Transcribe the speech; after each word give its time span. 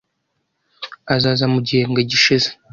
Azaza 1.13 1.45
mu 1.53 1.59
gihembwe 1.67 2.01
gishize. 2.09 2.49